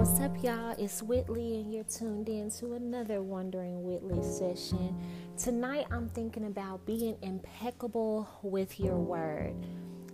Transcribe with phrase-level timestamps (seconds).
[0.00, 0.74] What's up, y'all?
[0.78, 4.98] It's Whitley, and you're tuned in to another Wondering Whitley session.
[5.36, 9.54] Tonight, I'm thinking about being impeccable with your word.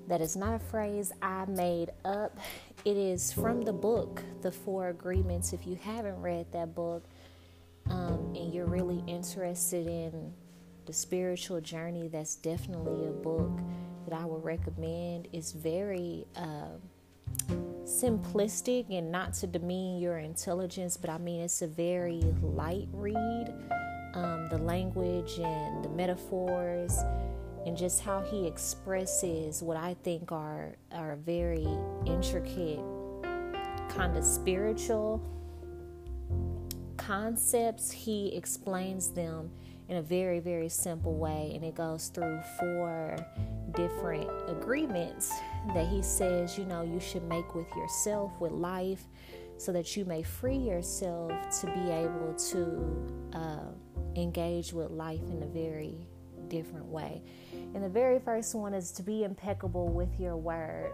[0.09, 2.36] That is not a phrase I made up,
[2.84, 5.52] it is from the book, The Four Agreements.
[5.52, 7.05] If you haven't read that book
[7.89, 10.32] um, and you're really interested in
[10.87, 13.61] the spiritual journey, that's definitely a book
[14.09, 15.29] that I would recommend.
[15.32, 16.27] It's very.
[16.34, 16.74] Uh,
[17.86, 23.54] simplistic and not to demean your intelligence, but I mean it's a very light read.
[24.14, 26.98] Um, the language and the metaphors
[27.66, 31.66] and just how he expresses what I think are are very
[32.06, 32.80] intricate,
[33.88, 35.23] kind of spiritual
[36.96, 37.90] concepts.
[37.90, 39.50] He explains them
[39.88, 43.16] in a very very simple way, and it goes through four
[43.74, 45.32] different agreements
[45.74, 49.04] that he says, you know, you should make with yourself, with life,
[49.59, 55.43] so that you may free yourself to be able to uh, engage with life in
[55.43, 55.95] a very
[56.48, 57.23] different way.
[57.74, 60.93] And the very first one is to be impeccable with your word.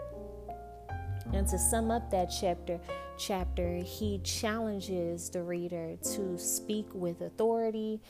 [1.33, 2.81] And to sum up that chapter,
[3.19, 8.01] chapter, he challenges the reader to speak with authority,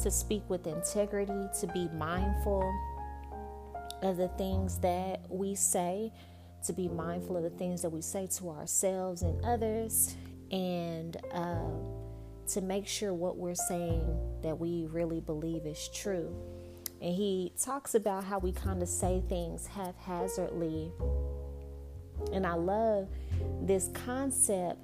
[0.00, 2.72] to speak with integrity, to be mindful
[4.02, 6.12] of the things that we say,
[6.66, 10.14] to be mindful of the things that we say to ourselves and others,
[10.50, 11.70] and uh,
[12.48, 14.04] to make sure what we're saying
[14.42, 16.34] that we really believe is true.
[17.00, 20.92] And he talks about how we kind of say things haphazardly.
[22.32, 23.08] And I love
[23.62, 24.78] this concept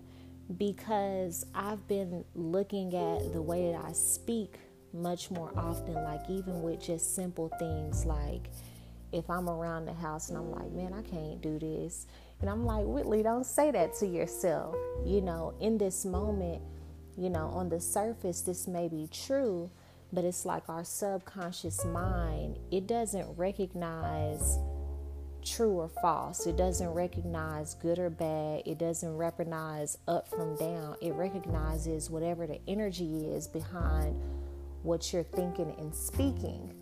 [0.56, 4.58] because I've been looking at the way that I speak
[4.92, 8.50] much more often, like even with just simple things like
[9.12, 12.06] if I'm around the house and I'm like, man, I can't do this.
[12.40, 14.76] And I'm like, Whitley, don't say that to yourself.
[15.04, 16.62] You know, in this moment,
[17.16, 19.70] you know, on the surface, this may be true,
[20.12, 24.58] but it's like our subconscious mind, it doesn't recognize
[25.46, 26.46] true or false.
[26.46, 28.62] It doesn't recognize good or bad.
[28.66, 30.96] It doesn't recognize up from down.
[31.00, 34.20] It recognizes whatever the energy is behind
[34.82, 36.74] what you're thinking and speaking.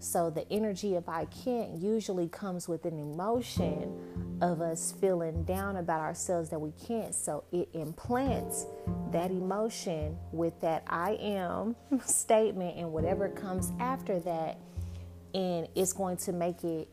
[0.00, 5.76] So the energy of I can't usually comes with an emotion of us feeling down
[5.76, 7.14] about ourselves that we can't.
[7.14, 8.66] So it implants
[9.12, 11.74] that emotion with that I am
[12.04, 14.58] statement and whatever comes after that.
[15.34, 16.88] And it's going to make it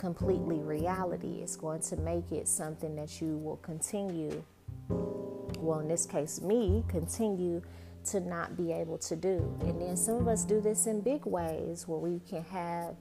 [0.00, 1.40] completely reality.
[1.42, 4.42] It's going to make it something that you will continue,
[4.88, 7.60] well, in this case, me, continue
[8.06, 9.54] to not be able to do.
[9.60, 12.96] And then some of us do this in big ways where we can have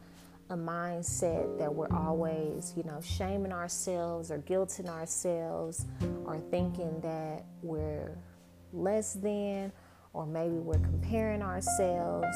[0.49, 5.85] a mindset that we're always, you know, shaming ourselves or guilting ourselves
[6.25, 8.11] or thinking that we're
[8.73, 9.71] less than
[10.11, 12.27] or maybe we're comparing ourselves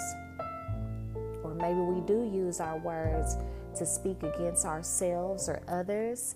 [1.44, 3.35] or maybe we do use our words
[3.75, 6.35] to speak against ourselves or others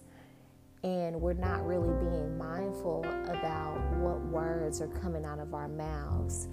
[0.84, 6.48] and we're not really being mindful about what words are coming out of our mouths.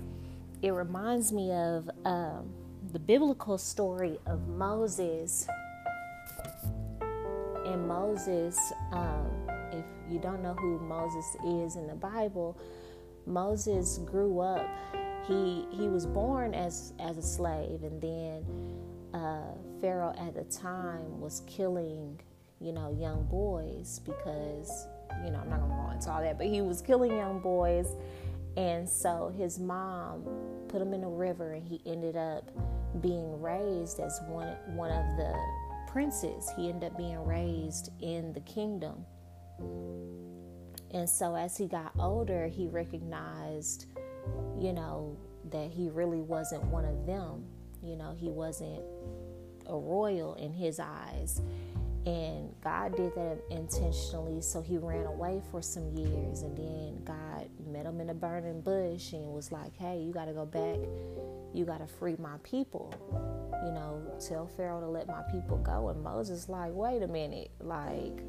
[0.63, 2.51] It reminds me of um,
[2.93, 5.47] the biblical story of Moses.
[7.67, 8.59] And Moses,
[8.93, 9.31] um,
[9.73, 12.59] if you don't know who Moses is in the Bible,
[13.27, 14.67] Moses grew up.
[15.27, 18.45] He he was born as as a slave, and then
[19.19, 19.44] uh,
[19.85, 22.19] Pharaoh at the time was killing
[22.65, 24.87] you know, young boys because,
[25.23, 27.89] you know, I'm not gonna go into all that, but he was killing young boys.
[28.57, 30.25] And so his mom
[30.69, 32.51] put him in a river and he ended up
[33.03, 35.35] being raised as one one of the
[35.87, 36.51] princes.
[36.57, 39.05] He ended up being raised in the kingdom.
[40.93, 43.87] And so as he got older, he recognized,
[44.59, 45.19] you know,
[45.51, 47.45] that he really wasn't one of them.
[47.83, 48.83] You know, he wasn't
[49.67, 51.41] a royal in his eyes.
[52.07, 56.43] And God did that intentionally, so he ran away for some years.
[56.43, 60.27] And then God met him in a burning bush and was like, Hey, you got
[60.27, 60.79] to go back.
[61.55, 62.93] You got to free my people.
[63.65, 65.89] You know, tell Pharaoh to let my people go.
[65.89, 67.51] And Moses, like, wait a minute.
[67.61, 68.23] Like,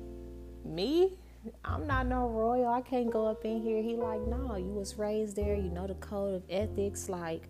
[0.63, 1.17] me?
[1.63, 2.67] I'm not no royal.
[2.67, 3.81] I can't go up in here.
[3.81, 5.55] He like, no, you was raised there.
[5.55, 7.09] You know the code of ethics.
[7.09, 7.49] Like,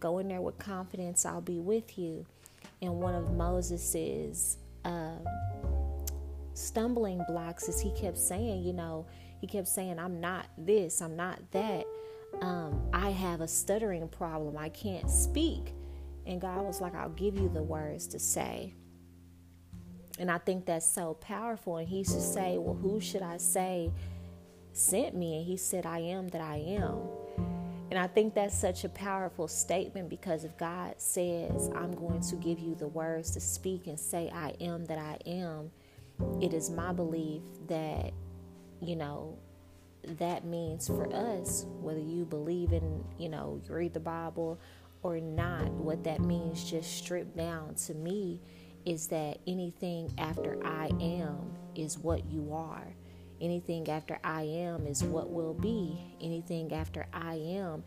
[0.00, 1.24] go in there with confidence.
[1.24, 2.26] I'll be with you.
[2.82, 5.24] And one of Moses's um,
[6.54, 9.06] stumbling blocks is he kept saying, you know,
[9.40, 11.84] he kept saying, I'm not this, I'm not that.
[12.40, 14.56] Um, I have a stuttering problem.
[14.56, 15.74] I can't speak.
[16.26, 18.74] And God was like, I'll give you the words to say.
[20.18, 21.78] And I think that's so powerful.
[21.78, 23.90] And he used to say, Well, who should I say
[24.72, 26.98] sent me and he said, I am that I am.
[27.90, 32.36] And I think that's such a powerful statement because if God says, I'm going to
[32.36, 35.72] give you the words to speak and say, I am that I am,
[36.40, 38.12] it is my belief that,
[38.80, 39.36] you know,
[40.04, 44.58] that means for us, whether you believe in, you know, you read the Bible
[45.02, 48.40] or not, what that means, just stripped down to me,
[48.86, 52.94] is that anything after I am is what you are.
[53.40, 55.98] Anything after I am is what will be.
[56.20, 57.84] Anything after I am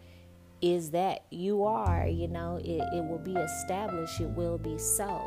[0.61, 5.19] is that you are, you know, it, it will be established, it will be so.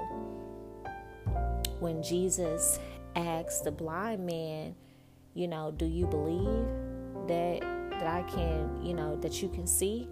[1.78, 2.80] When Jesus
[3.14, 4.74] asked the blind man,
[5.34, 6.66] you know, do you believe
[7.28, 10.08] that that I can, you know, that you can see?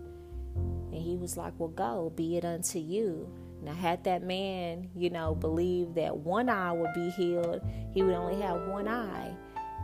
[0.55, 3.28] And he was like, Well, go, be it unto you.
[3.62, 7.62] Now, had that man, you know, believed that one eye would be healed,
[7.93, 9.34] he would only have one eye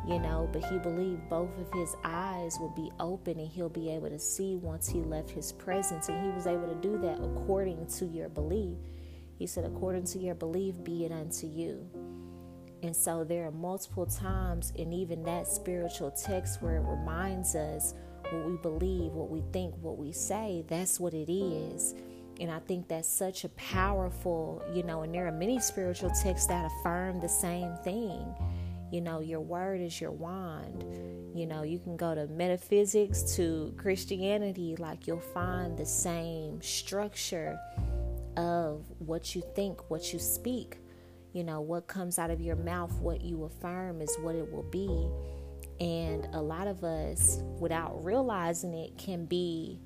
[0.06, 3.90] you know, but he believed both of his eyes would be open and he'll be
[3.90, 6.08] able to see once he left his presence.
[6.08, 8.78] And he was able to do that according to your belief.
[9.38, 11.86] He said, according to your belief, be it unto you.
[12.82, 17.94] And so there are multiple times in even that spiritual text where it reminds us
[18.30, 21.94] what we believe, what we think, what we say, that's what it is.
[22.40, 26.46] And I think that's such a powerful, you know, and there are many spiritual texts
[26.46, 28.34] that affirm the same thing
[28.90, 30.84] you know, your word is your wand.
[31.34, 37.58] You know, you can go to metaphysics to Christianity, like you'll find the same structure
[38.36, 40.78] of what you think, what you speak.
[41.32, 44.64] You know, what comes out of your mouth, what you affirm is what it will
[44.64, 45.08] be.
[45.84, 49.80] And a lot of us, without realizing it, can be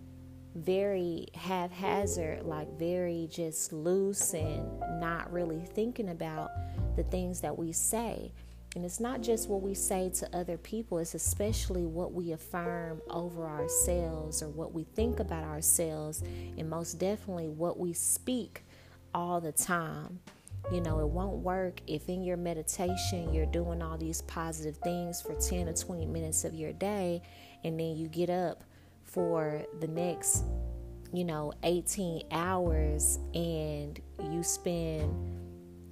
[0.55, 4.67] very haphazard, like very just loose and
[5.01, 6.51] not really thinking about
[6.97, 8.33] the things that we say.
[8.75, 13.01] And it's not just what we say to other people, it's especially what we affirm
[13.09, 16.23] over ourselves or what we think about ourselves,
[16.59, 18.65] and most definitely what we speak
[19.15, 20.19] all the time.
[20.73, 25.23] You know, it won't work if in your meditation you're doing all these positive things
[25.23, 27.23] for 10 or 20 minutes of your day,
[27.63, 28.65] and then you get up
[29.05, 30.43] for the next,
[31.13, 34.01] you know, 18 hours and
[34.33, 35.15] you spend,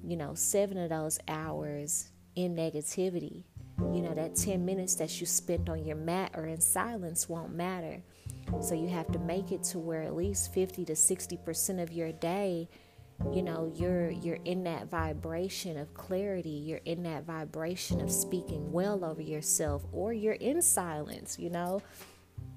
[0.05, 3.45] you know, seven of those hours in negativity.
[3.79, 7.55] You know, that 10 minutes that you spent on your mat or in silence won't
[7.55, 8.03] matter.
[8.61, 12.13] So you have to make it to where at least 50 to 60% of your
[12.13, 12.69] day,
[13.33, 18.73] you know, you're you're in that vibration of clarity, you're in that vibration of speaking
[18.73, 21.83] well over yourself or you're in silence, you know.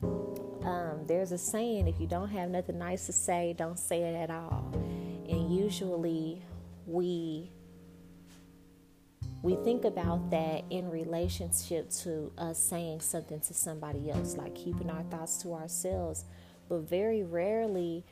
[0.02, 4.16] Um, there's a saying if you don't have nothing nice to say, don't say it
[4.16, 4.72] at all.
[4.74, 6.42] And usually
[6.88, 7.52] we
[9.46, 14.90] we think about that in relationship to us saying something to somebody else, like keeping
[14.90, 16.26] our thoughts to ourselves.
[16.68, 18.04] But very rarely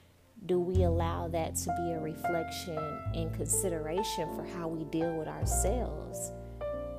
[0.46, 2.78] do we allow that to be a reflection
[3.16, 6.32] and consideration for how we deal with ourselves.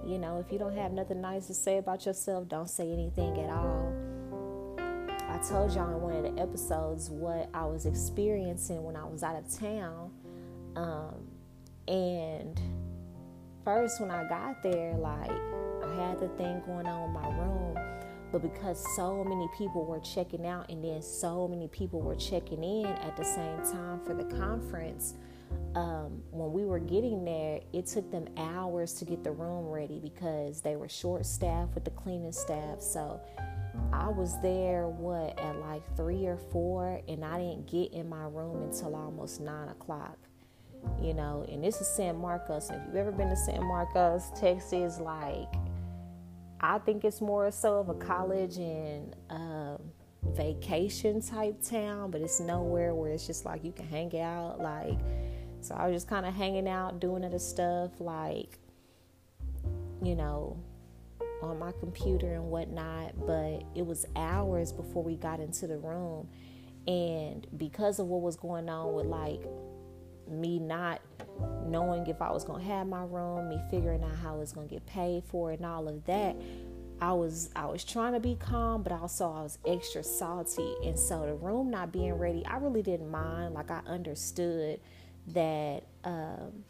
[0.04, 3.38] You know, if you don't have nothing nice to say about yourself, don't say anything
[3.38, 3.94] at all.
[5.28, 9.22] I told y'all in one of the episodes what I was experiencing when I was
[9.22, 10.10] out of town.
[10.74, 11.28] Um,
[11.86, 12.60] and
[13.64, 17.78] first when I got there, like I had the thing going on in my room,
[18.30, 22.62] but because so many people were checking out and then so many people were checking
[22.62, 25.14] in at the same time for the conference,
[25.74, 29.98] um, when we were getting there, it took them hours to get the room ready
[29.98, 32.80] because they were short staffed with the cleaning staff.
[32.80, 33.20] So
[33.92, 38.24] I was there, what, at like three or four, and I didn't get in my
[38.24, 40.18] room until almost nine o'clock
[41.00, 42.70] you know, and this is San Marcos.
[42.70, 45.52] If you've ever been to San Marcos, Texas, like
[46.60, 49.82] I think it's more so of a college and um,
[50.32, 54.60] vacation type town, but it's nowhere where it's just like you can hang out.
[54.60, 54.98] Like,
[55.60, 58.58] so I was just kind of hanging out, doing other stuff, like,
[60.02, 60.56] you know,
[61.42, 63.12] on my computer and whatnot.
[63.26, 66.28] But it was hours before we got into the room.
[66.86, 69.42] And because of what was going on with like
[70.28, 71.00] me not
[71.66, 74.52] knowing if I was going to have my room, me figuring out how I was
[74.52, 76.36] going to get paid for and all of that.
[77.00, 80.74] I was I was trying to be calm, but also I was extra salty.
[80.84, 83.54] And so the room not being ready, I really didn't mind.
[83.54, 84.80] Like I understood
[85.28, 86.64] that um,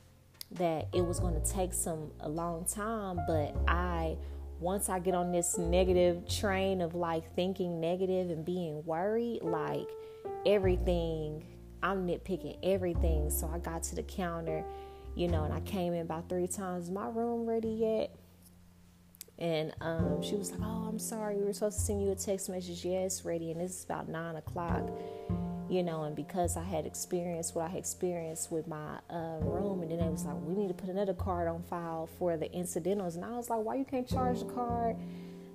[0.52, 4.16] that it was going to take some a long time, but I
[4.60, 9.88] once I get on this negative train of like thinking negative and being worried, like
[10.46, 11.44] everything
[11.84, 13.28] I'm nitpicking everything.
[13.28, 14.64] So I got to the counter,
[15.14, 16.90] you know, and I came in about three times.
[16.90, 18.16] My room ready yet?
[19.38, 21.36] And um, she was like, "Oh, I'm sorry.
[21.36, 22.84] We were supposed to send you a text message.
[22.84, 24.88] Yes, ready." And this is about nine o'clock,
[25.68, 26.04] you know.
[26.04, 30.10] And because I had experienced what I experienced with my uh, room, and then it
[30.10, 33.36] was like, "We need to put another card on file for the incidentals." And I
[33.36, 34.96] was like, "Why you can't charge the card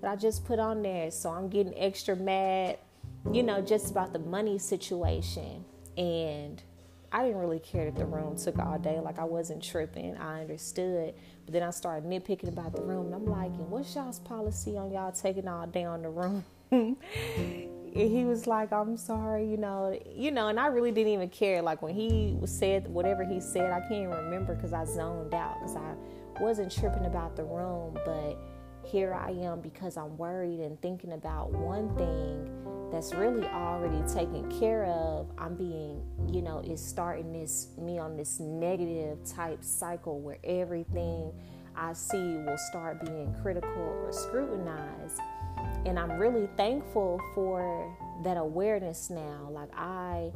[0.01, 2.79] that I just put on there?" So I'm getting extra mad,
[3.31, 5.63] you know, just about the money situation.
[5.99, 6.63] And
[7.11, 8.99] I didn't really care that the room took all day.
[8.99, 10.15] Like I wasn't tripping.
[10.17, 11.13] I understood.
[11.45, 13.07] But then I started nitpicking about the room.
[13.07, 16.45] And I'm like, and what's y'all's policy on y'all taking all day on the room?
[16.71, 21.61] he was like, I'm sorry, you know, you know, and I really didn't even care.
[21.61, 25.75] Like when he said whatever he said, I can't remember because I zoned out because
[25.75, 25.95] I
[26.39, 28.39] wasn't tripping about the room, but
[28.89, 34.49] here I am because I'm worried and thinking about one thing that's really already taken
[34.59, 35.27] care of.
[35.37, 41.31] I'm being, you know, is starting this me on this negative type cycle where everything
[41.75, 45.19] I see will start being critical or scrutinized.
[45.85, 49.49] And I'm really thankful for that awareness now.
[49.51, 50.31] Like I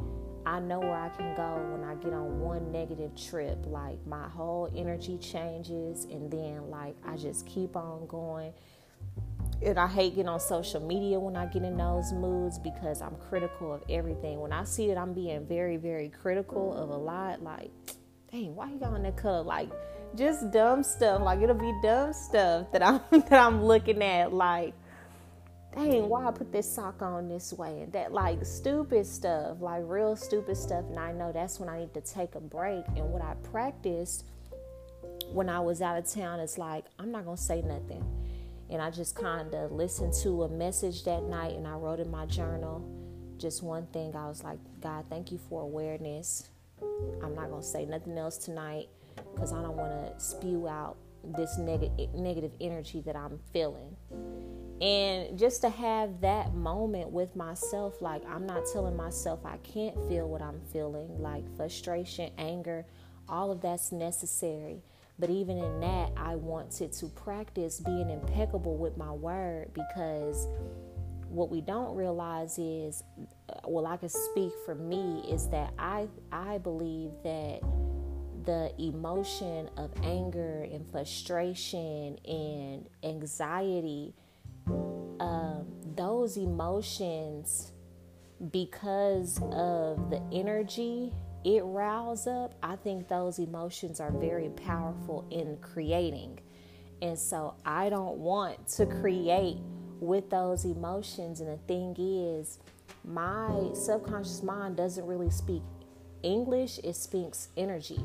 [0.45, 3.57] I know where I can go when I get on one negative trip.
[3.65, 8.53] Like my whole energy changes, and then like I just keep on going.
[9.61, 13.15] And I hate getting on social media when I get in those moods because I'm
[13.29, 14.41] critical of everything.
[14.41, 17.71] When I see that I'm being very, very critical of a lot, like,
[18.29, 19.41] dang, why you got on that color?
[19.43, 19.69] Like,
[20.15, 21.21] just dumb stuff.
[21.21, 24.33] Like it'll be dumb stuff that I'm that I'm looking at.
[24.33, 24.73] Like,
[25.75, 29.83] dang, why I put this sock on this way and that like stupid stuff, like
[29.85, 30.85] real stupid stuff.
[30.89, 32.85] And I know that's when I need to take a break.
[32.95, 34.25] And what I practiced
[35.31, 38.03] when I was out of town is like, I'm not gonna say nothing.
[38.69, 42.09] And I just kind of listened to a message that night and I wrote in
[42.09, 42.83] my journal
[43.37, 44.15] just one thing.
[44.15, 46.49] I was like, God, thank you for awareness.
[47.21, 48.87] I'm not gonna say nothing else tonight
[49.33, 53.95] because I don't want to spew out this neg- negative energy that I'm feeling.
[54.81, 59.95] And just to have that moment with myself, like I'm not telling myself I can't
[60.09, 62.85] feel what I'm feeling, like frustration, anger,
[63.29, 64.81] all of that's necessary.
[65.19, 70.47] But even in that, I wanted to practice being impeccable with my word because
[71.29, 73.03] what we don't realize is,
[73.49, 77.61] uh, well, I can speak for me, is that I I believe that
[78.45, 84.13] the emotion of anger and frustration and anxiety
[85.19, 87.71] um, those emotions,
[88.51, 91.13] because of the energy
[91.45, 96.39] it riles up, I think those emotions are very powerful in creating.
[97.01, 99.57] And so I don't want to create
[99.99, 101.41] with those emotions.
[101.41, 102.59] And the thing is,
[103.03, 105.63] my subconscious mind doesn't really speak
[106.23, 107.99] English, it speaks energy.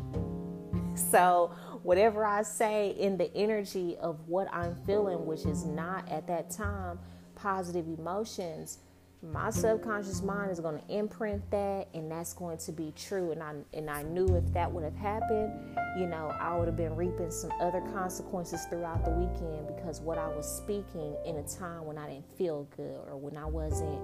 [0.95, 6.27] So whatever I say in the energy of what I'm feeling, which is not at
[6.27, 6.99] that time
[7.35, 8.79] positive emotions,
[9.23, 13.43] my subconscious mind is going to imprint that and that's going to be true and
[13.43, 16.95] I and I knew if that would have happened you know I would have been
[16.95, 21.85] reaping some other consequences throughout the weekend because what I was speaking in a time
[21.85, 24.01] when I didn't feel good or when I wasn't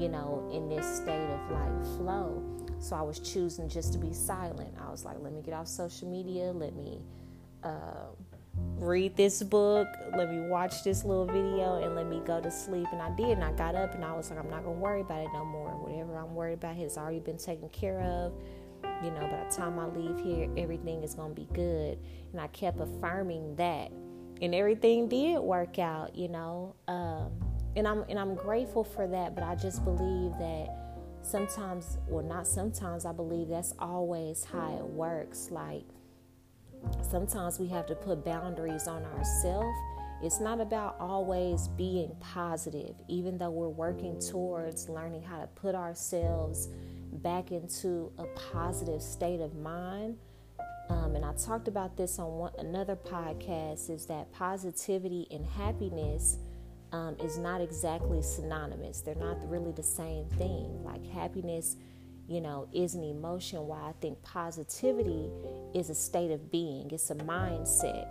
[0.00, 2.42] you know in this state of like flow
[2.78, 5.68] so I was choosing just to be silent I was like let me get off
[5.68, 7.00] social media let me
[7.62, 8.06] uh,
[8.78, 12.86] read this book, let me watch this little video, and let me go to sleep.
[12.92, 15.00] And I did, and I got up and I was like, I'm not gonna worry
[15.00, 15.70] about it no more.
[15.70, 18.32] Whatever I'm worried about has already been taken care of.
[19.02, 21.98] You know, by the time I leave here, everything is gonna be good.
[22.32, 23.90] And I kept affirming that,
[24.40, 26.14] and everything did work out.
[26.14, 27.32] You know, um,
[27.74, 29.34] and I'm and I'm grateful for that.
[29.34, 30.85] But I just believe that
[31.26, 33.04] sometimes, well, not sometimes.
[33.04, 35.50] I believe that's always how it works.
[35.50, 35.84] Like
[37.02, 39.76] sometimes we have to put boundaries on ourselves.
[40.22, 45.74] It's not about always being positive, even though we're working towards learning how to put
[45.74, 46.68] ourselves
[47.12, 50.16] back into a positive state of mind.
[50.88, 56.38] Um, and I talked about this on one, another podcast is that positivity and happiness
[56.96, 59.00] um, is not exactly synonymous.
[59.00, 60.82] They're not really the same thing.
[60.84, 61.76] Like happiness
[62.28, 65.30] you know, is an emotion, why I think positivity
[65.74, 68.08] is a state of being, it's a mindset.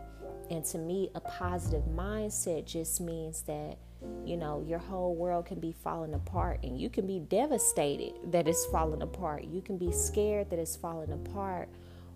[0.50, 3.78] And to me, a positive mindset just means that,
[4.24, 8.48] you know, your whole world can be falling apart and you can be devastated that
[8.48, 9.46] it's falling apart.
[9.46, 11.68] You can be scared that it's falling apart,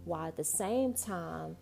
[0.05, 1.57] while at the same time,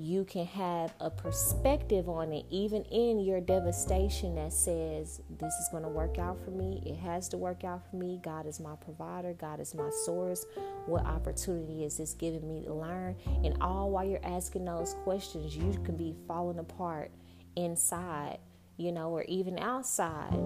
[0.00, 5.68] you can have a perspective on it, even in your devastation, that says, This is
[5.72, 6.80] going to work out for me.
[6.86, 8.20] It has to work out for me.
[8.22, 10.46] God is my provider, God is my source.
[10.86, 13.16] What opportunity is this giving me to learn?
[13.42, 17.10] And all while you're asking those questions, you can be falling apart
[17.56, 18.38] inside,
[18.76, 20.38] you know, or even outside.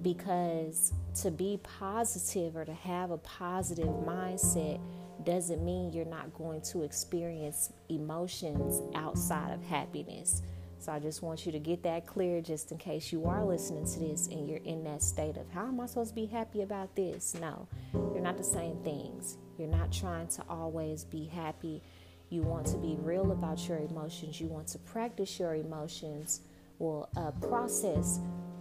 [0.00, 4.80] Because to be positive or to have a positive mindset
[5.24, 10.42] doesn't mean you're not going to experience emotions outside of happiness.
[10.78, 13.84] So I just want you to get that clear just in case you are listening
[13.84, 16.62] to this and you're in that state of how am I supposed to be happy
[16.62, 17.34] about this?
[17.34, 19.36] No, you're not the same things.
[19.58, 21.82] You're not trying to always be happy.
[22.30, 24.40] You want to be real about your emotions.
[24.40, 26.40] You want to practice your emotions
[26.78, 28.20] or uh, process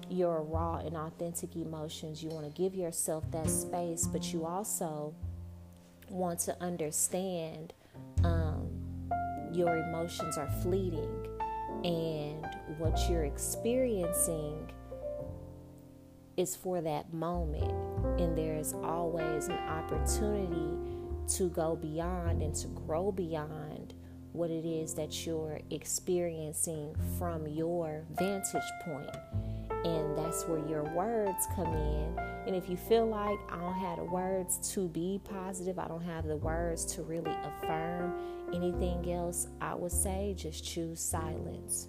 [0.10, 2.22] your raw and authentic emotions.
[2.22, 5.14] You want to give yourself that space, but you also
[6.12, 7.74] want to understand
[8.24, 8.70] um,
[9.52, 11.28] your emotions are fleeting
[11.84, 12.46] and
[12.78, 14.72] what you're experiencing
[16.38, 17.72] is for that moment.
[18.20, 20.78] And there's always an opportunity
[21.36, 23.94] to go beyond and to grow beyond
[24.32, 29.16] what it is that you're experiencing from your vantage point
[29.86, 32.20] and that's where your words come in.
[32.46, 36.04] And if you feel like I don't have the words to be positive, I don't
[36.04, 38.14] have the words to really affirm
[38.54, 41.88] anything else, I would say just choose silence.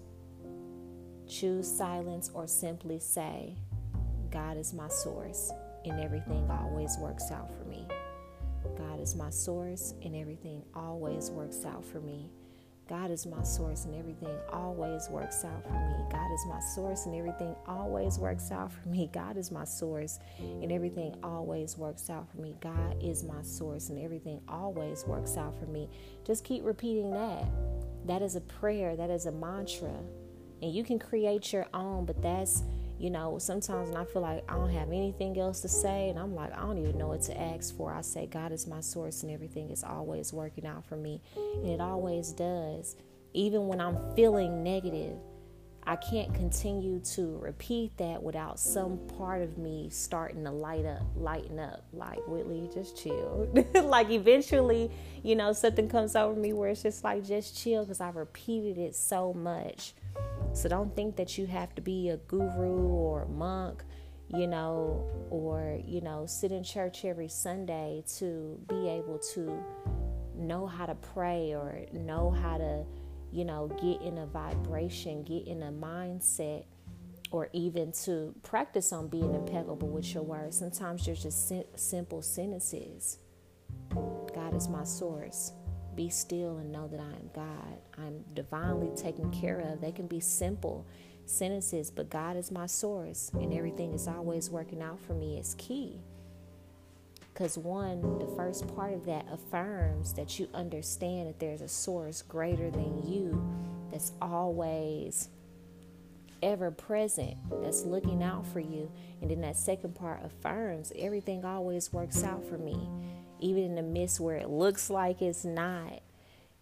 [1.26, 3.56] Choose silence or simply say,
[4.30, 5.50] God is my source
[5.84, 7.86] and everything always works out for me.
[8.76, 12.30] God is my source and everything always works out for me.
[12.90, 16.04] God is my source and everything always works out for me.
[16.10, 19.08] God is my source and everything always works out for me.
[19.12, 22.56] God is my source and everything always works out for me.
[22.60, 25.88] God is my source and everything always works out for me.
[26.26, 27.44] Just keep repeating that.
[28.06, 29.94] That is a prayer, that is a mantra.
[30.60, 32.64] And you can create your own, but that's
[33.00, 36.18] you know, sometimes when I feel like I don't have anything else to say, and
[36.18, 38.80] I'm like, I don't even know what to ask for, I say, God is my
[38.80, 41.22] source, and everything is always working out for me.
[41.54, 42.96] And it always does.
[43.32, 45.16] Even when I'm feeling negative,
[45.84, 51.02] I can't continue to repeat that without some part of me starting to light up,
[51.16, 51.86] lighten up.
[51.94, 53.48] Like, Whitley, just chill.
[53.82, 54.90] like, eventually,
[55.22, 58.76] you know, something comes over me where it's just like, just chill because I've repeated
[58.76, 59.94] it so much
[60.52, 63.84] so don't think that you have to be a guru or a monk,
[64.28, 69.62] you know, or, you know, sit in church every Sunday to be able to
[70.36, 72.84] know how to pray or know how to,
[73.32, 76.64] you know, get in a vibration, get in a mindset,
[77.30, 80.58] or even to practice on being impeccable with your words.
[80.58, 83.18] Sometimes there's just sim- simple sentences
[84.34, 85.52] God is my source.
[85.96, 87.78] Be still and know that I am God.
[87.98, 89.80] I'm divinely taken care of.
[89.80, 90.86] They can be simple
[91.26, 95.54] sentences, but God is my source, and everything is always working out for me is
[95.58, 96.00] key.
[97.32, 102.22] Because, one, the first part of that affirms that you understand that there's a source
[102.22, 103.40] greater than you
[103.90, 105.28] that's always
[106.42, 108.90] ever present, that's looking out for you.
[109.20, 112.88] And then that second part affirms everything always works out for me
[113.40, 116.00] even in the midst where it looks like it's not,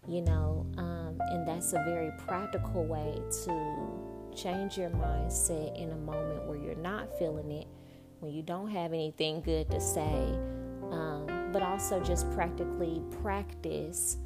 [0.07, 0.65] you know.
[0.77, 6.57] Um, and that's a very practical way to change your mindset in a moment where
[6.57, 7.67] you're not feeling it,
[8.19, 10.33] when you don't have anything good to say,
[10.91, 14.17] um, but also just practically practice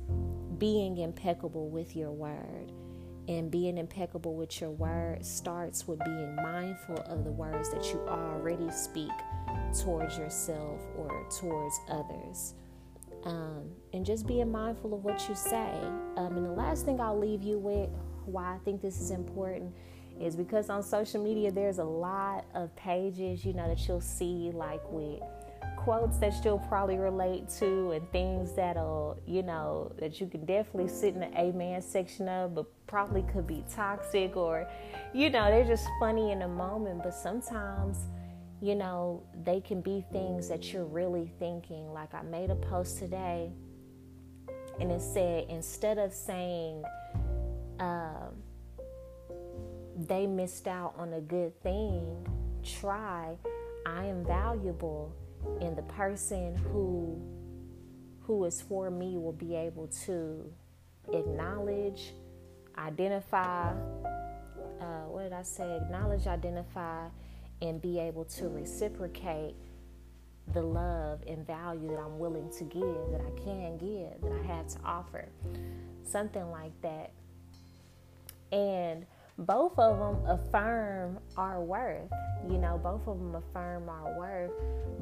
[0.57, 2.71] being impeccable with your word.
[3.29, 8.01] And being impeccable with your word starts with being mindful of the words that you
[8.05, 9.13] already speak
[9.73, 12.53] towards yourself or towards others.
[13.25, 15.71] Um, and just being mindful of what you say.
[16.17, 17.89] Um, and the last thing I'll leave you with,
[18.25, 19.73] why I think this is important,
[20.19, 24.51] is because on social media there's a lot of pages, you know, that you'll see
[24.53, 25.21] like with
[25.83, 30.87] quotes that you'll probably relate to and things that'll, you know, that you can definitely
[30.87, 34.67] sit in the amen section of, but probably could be toxic or,
[35.13, 37.03] you know, they're just funny in the moment.
[37.03, 37.97] But sometimes
[38.63, 41.91] you know, they can be things that you're really thinking.
[41.91, 43.51] Like I made a post today
[44.79, 46.81] and it said, instead of saying,
[47.81, 48.27] uh,
[50.07, 52.25] they missed out on a good thing,
[52.63, 53.35] try,
[53.85, 55.13] I am valuable,
[55.59, 57.21] and the person who
[58.21, 60.49] who is for me will be able to
[61.11, 62.13] acknowledge,
[62.77, 63.73] identify,
[64.79, 65.77] uh, what did I say?
[65.83, 67.09] Acknowledge, identify,
[67.61, 69.55] and be able to reciprocate
[70.53, 74.45] the love and value that I'm willing to give, that I can give, that I
[74.47, 75.29] have to offer.
[76.03, 77.11] Something like that.
[78.51, 79.05] And
[79.37, 82.11] both of them affirm our worth.
[82.49, 84.51] You know, both of them affirm our worth.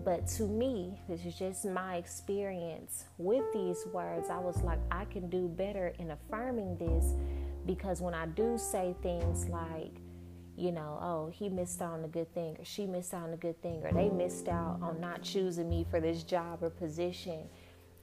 [0.05, 4.29] But to me, this is just my experience with these words.
[4.29, 7.13] I was like, I can do better in affirming this
[7.65, 9.93] Because when I do say things like,
[10.57, 13.33] you know, oh, he missed out on a good thing, or she missed out on
[13.33, 16.69] a good thing, or they missed out on not choosing me for this job or
[16.69, 17.47] position,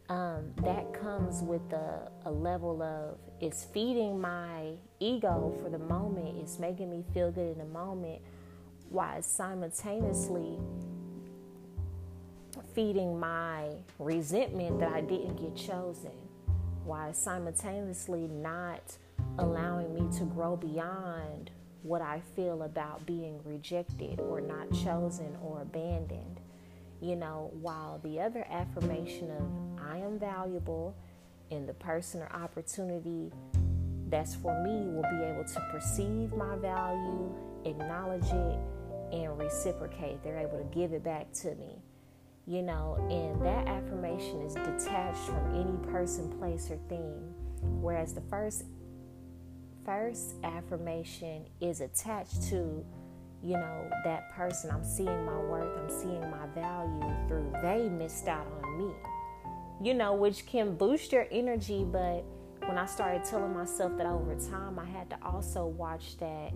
[0.09, 6.39] um, that comes with a, a level of it's feeding my ego for the moment,
[6.41, 8.21] it's making me feel good in the moment,
[8.89, 10.59] while simultaneously
[12.75, 16.13] feeding my resentment that I didn't get chosen,
[16.85, 18.97] while simultaneously not
[19.39, 21.51] allowing me to grow beyond
[21.89, 26.41] what I feel about being rejected or not chosen or abandoned.
[27.01, 30.95] You know, while the other affirmation of I am valuable
[31.51, 33.33] and the person or opportunity
[34.11, 38.59] that's for me will be able to perceive my value, acknowledge it,
[39.13, 40.23] and reciprocate.
[40.23, 41.83] They're able to give it back to me.
[42.47, 47.35] You know, and that affirmation is detached from any person, place, or thing.
[47.81, 48.65] Whereas the first
[49.89, 52.85] first affirmation is attached to,
[53.43, 54.71] you know, that person.
[54.71, 58.93] I'm seeing my worth, I'm seeing my value through they missed out on me.
[59.81, 62.23] You know, which can boost your energy, but
[62.67, 66.53] when I started telling myself that over time, I had to also watch that,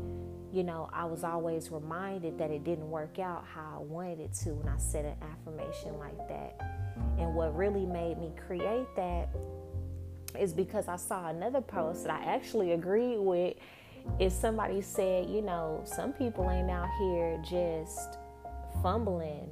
[0.53, 4.35] you know, I was always reminded that it didn't work out how I wanted it
[4.45, 6.61] to when I said an affirmation like that.
[7.19, 9.31] And what really made me create that
[10.39, 13.57] is because I saw another post that I actually agreed with.
[14.19, 18.19] Is somebody said, you know, some people ain't out here just
[18.83, 19.49] fumbling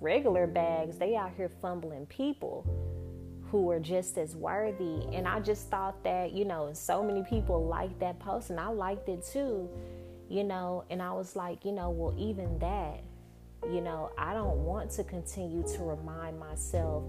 [0.00, 2.66] regular bags, they out here fumbling people
[3.50, 5.04] who are just as worthy.
[5.12, 8.68] And I just thought that, you know, so many people liked that post and I
[8.68, 9.68] liked it too,
[10.28, 13.02] you know, and I was like, you know, well, even that,
[13.70, 17.04] you know, I don't want to continue to remind myself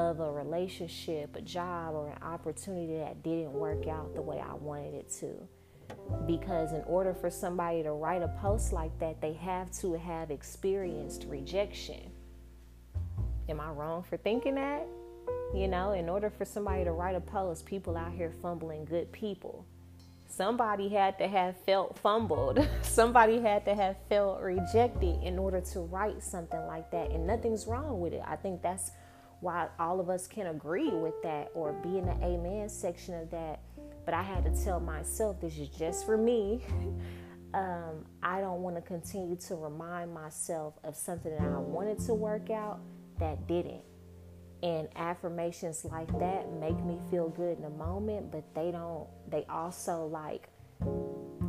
[0.00, 4.54] of a relationship, a job, or an opportunity that didn't work out the way I
[4.54, 5.34] wanted it to.
[6.26, 10.30] Because in order for somebody to write a post like that, they have to have
[10.30, 12.10] experienced rejection.
[13.48, 14.86] Am I wrong for thinking that?
[15.54, 19.12] You know, in order for somebody to write a post, people out here fumbling good
[19.12, 19.66] people.
[20.28, 22.66] Somebody had to have felt fumbled.
[22.82, 27.10] Somebody had to have felt rejected in order to write something like that.
[27.10, 28.22] And nothing's wrong with it.
[28.26, 28.92] I think that's
[29.40, 33.30] why all of us can agree with that or be in the amen section of
[33.30, 33.60] that.
[34.04, 36.62] But I had to tell myself this is just for me.
[37.54, 42.14] um, I don't want to continue to remind myself of something that I wanted to
[42.14, 42.80] work out
[43.18, 43.82] that didn't.
[44.62, 49.46] And affirmations like that make me feel good in the moment, but they don't, they
[49.48, 50.50] also like,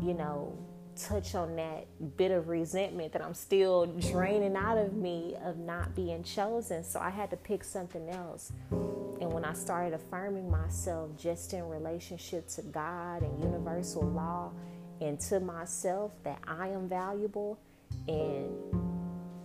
[0.02, 0.58] you know,
[0.96, 5.96] touch on that bit of resentment that I'm still draining out of me of not
[5.96, 6.84] being chosen.
[6.84, 8.52] So I had to pick something else.
[8.72, 14.52] And when I started affirming myself just in relationship to God and universal law
[15.00, 17.60] and to myself that I am valuable
[18.08, 18.50] and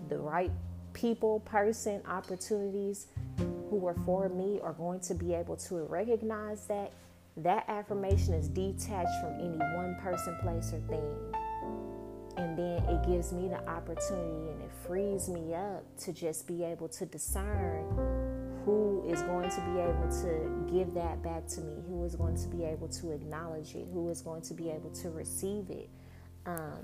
[0.08, 0.50] the right
[0.92, 3.08] people, person, opportunities
[3.68, 6.92] who are for me are going to be able to recognize that
[7.38, 11.14] that affirmation is detached from any one person, place, or thing.
[12.38, 16.64] And then it gives me the opportunity and it frees me up to just be
[16.64, 17.84] able to discern
[18.64, 22.36] who is going to be able to give that back to me, who is going
[22.36, 25.88] to be able to acknowledge it, who is going to be able to receive it
[26.46, 26.80] um,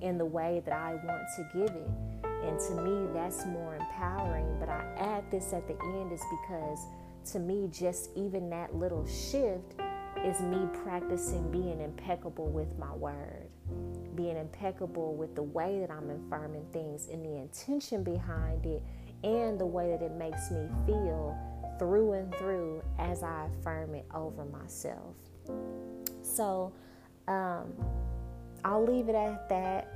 [0.00, 1.90] in the way that I want to give it.
[2.44, 4.58] And to me, that's more empowering.
[4.60, 6.86] But I add this at the end is because
[7.32, 9.80] to me, just even that little shift
[10.26, 13.48] is me practicing being impeccable with my word,
[14.16, 18.82] being impeccable with the way that I'm affirming things and the intention behind it
[19.22, 21.38] and the way that it makes me feel
[21.78, 25.14] through and through as I affirm it over myself.
[26.22, 26.72] So
[27.28, 27.72] um,
[28.64, 29.92] I'll leave it at that.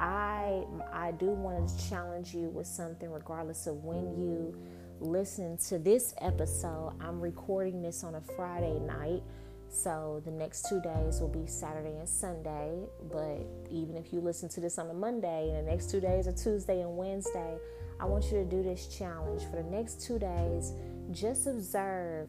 [0.00, 4.54] I I do want to challenge you with something regardless of when you
[5.00, 6.94] listen to this episode.
[7.00, 9.22] I'm recording this on a Friday night.
[9.68, 12.78] So the next two days will be Saturday and Sunday.
[13.10, 16.26] But even if you listen to this on a Monday and the next two days
[16.26, 17.58] are Tuesday and Wednesday,
[18.00, 19.42] I want you to do this challenge.
[19.50, 20.72] For the next two days,
[21.10, 22.28] just observe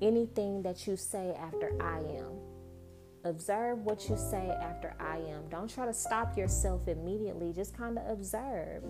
[0.00, 2.49] anything that you say after I am.
[3.24, 5.46] Observe what you say after I am.
[5.50, 7.52] Don't try to stop yourself immediately.
[7.52, 8.82] Just kind of observe.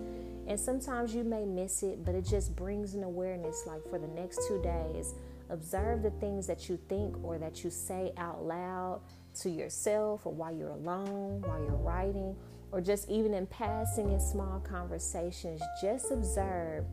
[0.47, 4.07] And sometimes you may miss it, but it just brings an awareness like for the
[4.07, 5.15] next two days.
[5.49, 9.01] Observe the things that you think or that you say out loud
[9.41, 12.33] to yourself or while you're alone, while you're writing,
[12.71, 15.61] or just even in passing in small conversations.
[15.81, 16.85] Just observe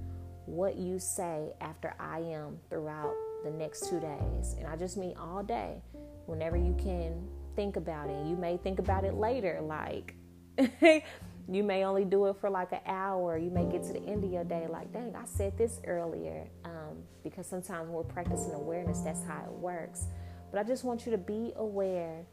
[0.46, 4.54] what you say after I am throughout the next two days.
[4.58, 5.82] And I just mean all day
[6.26, 8.26] whenever you can think about it.
[8.26, 10.14] You may think about it later, like
[11.48, 13.36] you may only do it for like an hour.
[13.36, 16.46] You may get to the end of your day like, dang, I said this earlier.
[16.64, 20.06] Um, because sometimes when we're practicing awareness, that's how it works.
[20.50, 22.24] But I just want you to be aware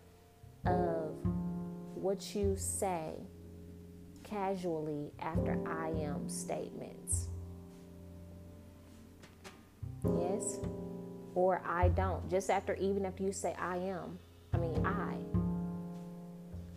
[0.66, 1.16] of
[1.94, 3.14] what you say
[4.24, 7.28] casually after I am statements.
[10.04, 10.60] Yes?
[11.36, 12.30] Or I don't.
[12.30, 14.18] Just after, even after you say I am,
[14.54, 15.16] I mean I.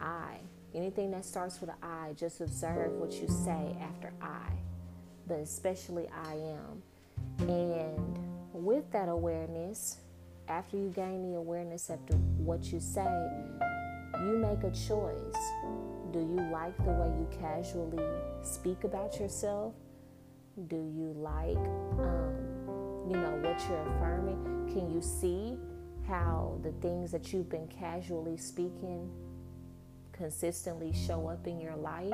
[0.01, 0.37] I.
[0.75, 4.51] Anything that starts with I, just observe what you say after I,
[5.27, 6.83] but especially I am.
[7.49, 8.19] And
[8.53, 9.99] with that awareness,
[10.47, 13.29] after you gain the awareness after what you say,
[14.21, 15.43] you make a choice.
[16.13, 18.05] Do you like the way you casually
[18.43, 19.75] speak about yourself?
[20.67, 21.57] Do you like,
[21.99, 22.58] um,
[23.11, 24.71] you know, what you're affirming?
[24.73, 25.57] Can you see
[26.07, 29.11] how the things that you've been casually speaking
[30.13, 32.13] consistently show up in your life?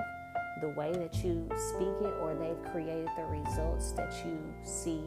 [0.60, 5.04] The way that you speak it, or they've created the results that you see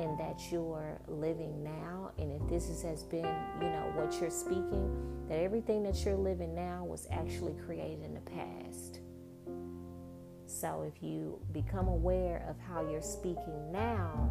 [0.00, 2.10] and that you're living now.
[2.18, 3.24] And if this is, has been,
[3.60, 8.14] you know, what you're speaking, that everything that you're living now was actually created in
[8.14, 9.00] the past.
[10.46, 14.30] So if you become aware of how you're speaking now,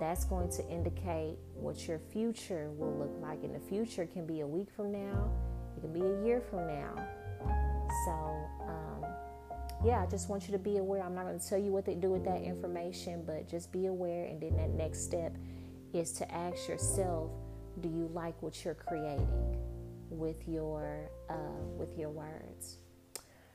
[0.00, 3.44] that's going to indicate what your future will look like.
[3.44, 5.30] And the future can be a week from now,
[5.76, 6.94] it can be a year from now.
[8.04, 8.12] So,
[8.66, 9.04] um,
[9.84, 11.02] yeah, I just want you to be aware.
[11.02, 13.86] I'm not going to tell you what they do with that information, but just be
[13.86, 14.24] aware.
[14.24, 15.36] And then that next step
[15.92, 17.30] is to ask yourself,
[17.80, 19.28] do you like what you're creating
[20.10, 22.78] with your uh, with your words?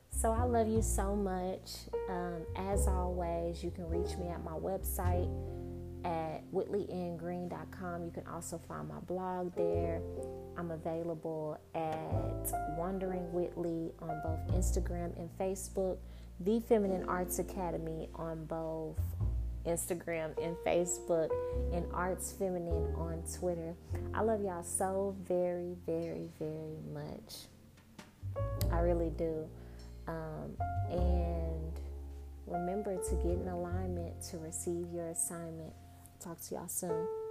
[0.09, 1.71] So I love you so much.
[2.09, 5.29] Um, as always, you can reach me at my website
[6.05, 8.05] at whitleyngreen.com.
[8.05, 10.01] You can also find my blog there.
[10.57, 15.97] I'm available at Wandering Whitley on both Instagram and Facebook.
[16.41, 18.99] The Feminine Arts Academy on both
[19.65, 21.29] Instagram and Facebook,
[21.73, 23.73] and Arts Feminine on Twitter.
[24.13, 27.47] I love y'all so very, very, very much.
[28.71, 29.47] I really do.
[30.07, 30.55] Um,
[30.91, 31.73] and
[32.45, 35.73] remember to get in alignment to receive your assignment.
[36.25, 37.24] Talk to y'all soon.